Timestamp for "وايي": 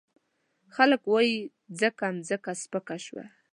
1.11-1.37